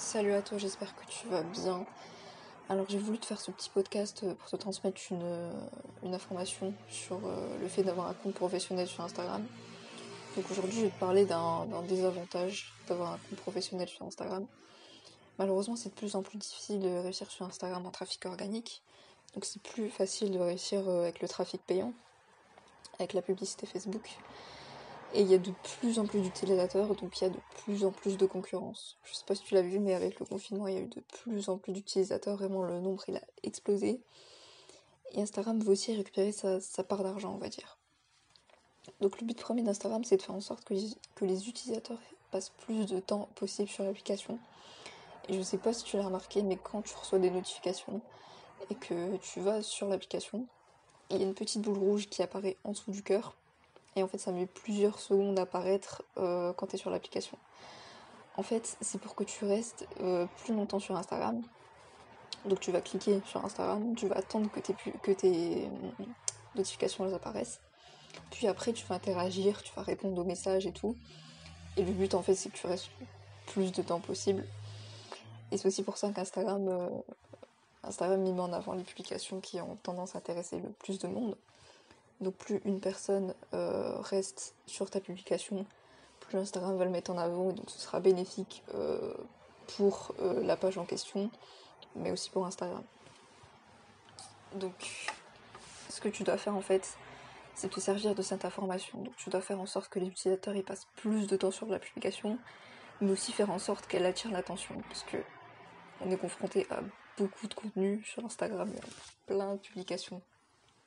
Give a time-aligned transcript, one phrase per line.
[0.00, 1.84] Salut à toi, j'espère que tu vas bien.
[2.70, 5.52] Alors j'ai voulu te faire ce petit podcast pour te transmettre une,
[6.02, 9.46] une information sur euh, le fait d'avoir un compte professionnel sur Instagram.
[10.36, 14.46] Donc aujourd'hui je vais te parler d'un désavantage d'avoir un compte professionnel sur Instagram.
[15.38, 18.82] Malheureusement c'est de plus en plus difficile de réussir sur Instagram en trafic organique.
[19.34, 21.92] Donc c'est plus facile de réussir euh, avec le trafic payant,
[22.98, 24.08] avec la publicité Facebook.
[25.12, 25.50] Et il y a de
[25.80, 28.96] plus en plus d'utilisateurs, donc il y a de plus en plus de concurrence.
[29.02, 30.86] Je sais pas si tu l'as vu, mais avec le confinement, il y a eu
[30.86, 32.36] de plus en plus d'utilisateurs.
[32.36, 34.00] Vraiment, le nombre, il a explosé.
[35.12, 37.76] Et Instagram veut aussi récupérer sa, part d'argent, on va dire.
[39.00, 40.74] Donc le but premier d'Instagram, c'est de faire en sorte que
[41.24, 41.98] les, utilisateurs
[42.30, 44.38] passent plus de temps possible sur l'application.
[45.28, 48.00] Et je sais pas si tu l'as remarqué, mais quand tu reçois des notifications
[48.70, 50.46] et que tu vas sur l'application,
[51.10, 53.34] il y a une petite boule rouge qui apparaît en dessous du cœur
[54.00, 57.36] et en fait, ça met plusieurs secondes à apparaître euh, quand tu es sur l'application.
[58.38, 61.42] En fait, c'est pour que tu restes euh, plus longtemps sur Instagram.
[62.46, 64.60] Donc tu vas cliquer sur Instagram, tu vas attendre que
[65.12, 65.68] tes, euh,
[66.54, 67.60] notifications apparaissent.
[68.30, 70.96] Puis après, tu vas interagir, tu vas répondre aux messages et tout.
[71.76, 72.88] Et le but, en fait, c'est que tu restes
[73.48, 74.46] plus de temps possible.
[75.52, 77.02] Et c'est aussi pour ça qu'Instagram
[77.82, 81.36] Instagram met en avant les publications qui ont tendance à intéresser le plus de monde.
[82.20, 85.64] Donc plus une personne euh, reste sur ta publication,
[86.20, 89.14] plus Instagram va le mettre en avant et donc ce sera bénéfique euh,
[89.76, 91.30] pour euh, la page en question,
[91.96, 92.82] mais aussi pour Instagram.
[94.54, 95.08] Donc
[95.88, 96.96] ce que tu dois faire en fait,
[97.54, 99.02] c'est te servir de cette information.
[99.02, 101.66] Donc tu dois faire en sorte que les utilisateurs y passent plus de temps sur
[101.66, 102.38] la publication,
[103.00, 105.16] mais aussi faire en sorte qu'elle attire l'attention, parce que
[106.02, 106.80] on est confronté à
[107.16, 108.84] beaucoup de contenu sur Instagram, il y a
[109.26, 110.20] plein de publications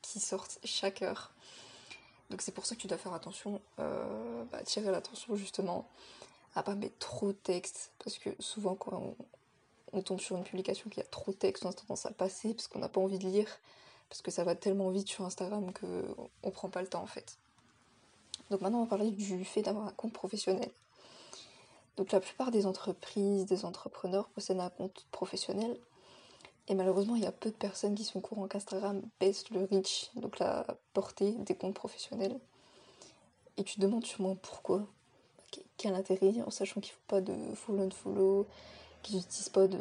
[0.03, 1.31] qui sortent chaque heure.
[2.29, 5.87] Donc c'est pour ça que tu dois faire attention, euh, bah, tirer l'attention justement
[6.55, 9.15] à pas mettre trop de texte, parce que souvent quand
[9.91, 12.53] on, tombe sur une publication qui a trop de texte, on a tendance à passer
[12.53, 13.47] parce qu'on n'a pas envie de lire,
[14.09, 16.05] parce que ça va tellement vite sur Instagram que
[16.43, 17.37] on prend pas le temps en fait.
[18.51, 20.69] Donc maintenant on va parler du fait d'avoir un compte professionnel.
[21.97, 25.77] Donc la plupart des entreprises, des entrepreneurs possèdent un compte professionnel
[26.67, 29.65] et malheureusement, il y a peu de personnes qui sont au courant qu'Instagram baisse le
[29.65, 32.39] reach, donc la portée des comptes professionnels.
[33.57, 34.87] Et tu te demandes sûrement pourquoi.
[35.77, 38.47] Quel intérêt, en sachant qu'il ne faut pas de follow and follow,
[39.01, 39.77] qu'ils n'utilisent pas de,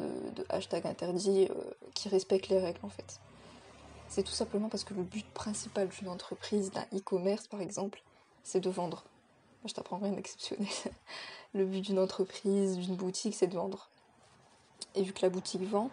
[0.49, 1.55] hashtag interdit, euh,
[1.95, 3.21] qui respectent les règles en fait.
[4.09, 8.03] C'est tout simplement parce que le but principal d'une entreprise, d'un e-commerce par exemple,
[8.43, 9.05] c'est de vendre.
[9.63, 10.67] Moi, je t'apprends rien d'exceptionnel.
[11.55, 13.89] le but d'une entreprise, d'une boutique, c'est de vendre.
[14.97, 15.91] Et vu que la boutique vend,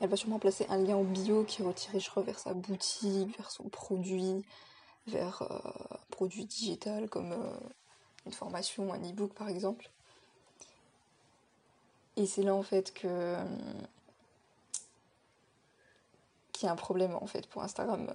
[0.00, 3.64] elle va sûrement placer un lien en bio qui redirigera vers sa boutique, vers son
[3.68, 4.44] produit,
[5.06, 7.58] vers euh, un produit digital comme euh,
[8.26, 9.90] une formation, un e-book par exemple.
[12.16, 13.44] Et c'est là en fait que euh,
[16.52, 18.14] qu'il y a un problème en fait pour Instagram.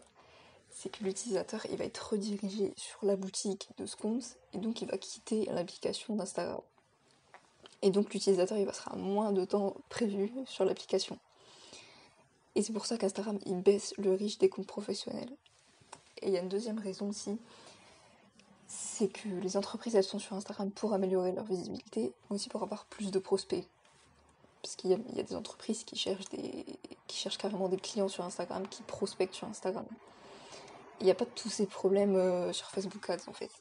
[0.69, 3.95] C'est que l'utilisateur il va être redirigé sur la boutique de ce
[4.53, 6.61] et donc il va quitter l'application d'Instagram.
[7.81, 11.19] Et donc l'utilisateur il passera moins de temps prévu sur l'application.
[12.55, 15.29] Et c'est pour ça qu'Instagram, il baisse le riche des comptes professionnels.
[16.21, 17.37] Et il y a une deuxième raison aussi,
[18.67, 22.63] c'est que les entreprises, elles sont sur Instagram pour améliorer leur visibilité, mais aussi pour
[22.63, 23.67] avoir plus de prospects.
[24.61, 26.65] Parce qu'il y, a des entreprises qui cherchent, des,
[27.07, 29.85] qui cherchent carrément des clients sur Instagram, qui prospectent sur Instagram.
[31.01, 33.51] Il n'y a pas tous ces problèmes euh, sur Facebook Ads en fait.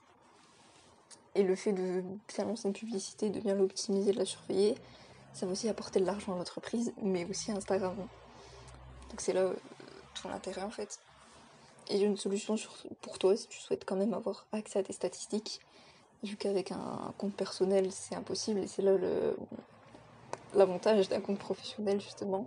[1.35, 4.77] Et le fait de bien lancer une publicité, de bien l'optimiser, de la surveiller,
[5.33, 7.97] ça va aussi apporter de l'argent à l'entreprise, mais aussi à Instagram.
[9.13, 9.55] Donc c'est là euh,
[10.15, 10.99] tout l'intérêt en fait.
[11.91, 12.57] Et j'ai une solution
[13.03, 15.61] pour toi si tu souhaites quand même avoir accès à tes statistiques,
[16.23, 18.93] vu qu'avec un compte personnel c'est impossible et c'est là
[20.55, 22.47] l'avantage d'un compte professionnel justement.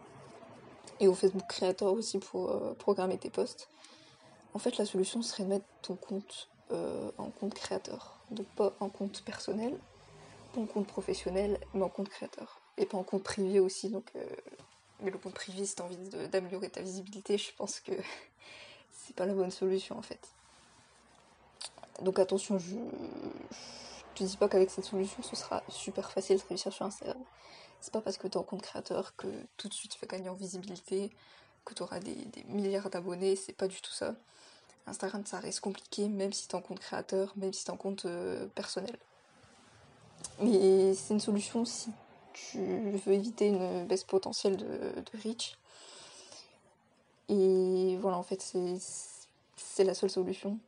[1.00, 3.70] Et au Facebook Creator aussi pour euh, programmer tes posts.
[4.56, 8.18] En fait la solution serait de mettre ton compte euh, en compte créateur.
[8.32, 9.78] Donc pas en compte personnel,
[10.54, 12.60] pas en compte professionnel, mais en compte créateur.
[12.80, 14.12] Et pas en compte privé aussi, donc
[15.02, 15.98] mais le compte privé, si t'as envie
[16.30, 17.92] d'améliorer ta visibilité, je pense que
[18.92, 20.30] c'est pas la bonne solution en fait.
[22.02, 22.76] Donc attention, je,
[24.16, 27.22] te dis pas qu'avec cette solution ce sera super facile de réussir sur Instagram.
[27.82, 29.28] C'est pas parce que t'es en compte créateur que
[29.58, 31.12] tout de suite tu vas gagner en visibilité,
[31.66, 34.16] que tu auras des, milliards d'abonnés, c'est pas du tout ça.
[34.88, 38.06] Instagram ça reste compliqué même si t'es en compte créateur, même si t'es en compte
[38.06, 38.98] euh, personnel.
[40.40, 41.92] Mais c'est une solution si
[42.36, 45.58] tu veux éviter une baisse potentielle de, de reach.
[47.30, 48.42] Et voilà, en fait,
[49.56, 50.60] c'est la seule solution.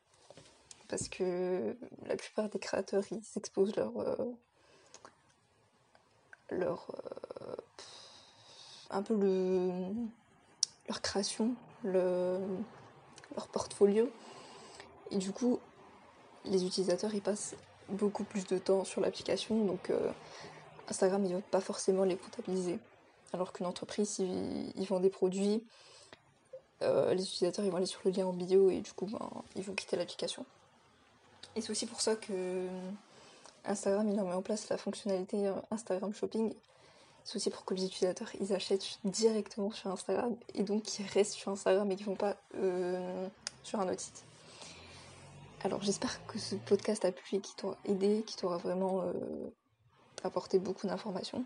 [0.87, 1.75] Parce que
[2.07, 4.15] la plupart des créateurs, ils exposent leur, euh,
[6.49, 6.87] leur,
[7.41, 7.55] euh,
[8.89, 9.71] un peu le,
[10.87, 11.53] leur création,
[11.83, 12.39] le,
[13.35, 14.09] leur portfolio.
[15.11, 15.59] Et du coup,
[16.45, 17.55] les utilisateurs ils passent
[17.89, 20.11] beaucoup plus de temps sur l'application, donc euh,
[20.87, 22.79] Instagram il va pas forcément les comptabiliser.
[23.33, 25.63] Alors qu'une entreprise, ils, vend des produits,
[26.81, 29.29] euh, les utilisateurs ils vont aller sur le lien en bio et du coup ben,
[29.55, 30.45] ils vont quitter l'application.
[31.55, 32.67] Et c'est aussi pour ça que
[33.65, 36.53] Instagram il a mis en place la fonctionnalité euh, Instagram Shopping.
[37.23, 41.33] C'est aussi pour que les utilisateurs ils achètent directement sur Instagram et donc qu'ils restent
[41.33, 42.37] sur Instagram et qu'ils vont pas
[43.63, 44.23] sur un autre site.
[45.63, 49.11] Alors j'espère que ce podcast a pu et qui t'aura aidé, qui t'aura vraiment euh,
[50.25, 51.45] apporté beaucoup d'informations.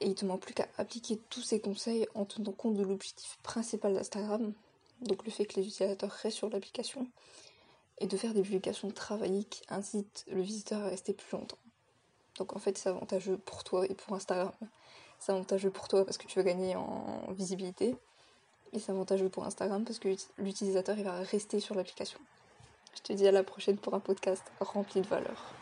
[0.00, 3.38] Et il te manque plus qu'à appliquer tous ces conseils en tenant compte de l'objectif
[3.42, 4.52] principal d'Instagram,
[5.00, 7.08] donc le fait que les utilisateurs restent sur l'application,
[7.98, 11.58] et de faire des publications travaillées qui incitent le visiteur à rester plus longtemps.
[12.36, 14.52] Donc en fait c'est avantageux pour toi et pour Instagram.
[15.18, 17.96] C'est avantageux pour toi parce que tu vas gagner en visibilité,
[18.72, 22.20] et c'est avantageux pour Instagram parce que l'utilisateur il va rester sur l'application.
[22.94, 25.54] Je te dis à la prochaine pour un podcast rempli de valeur.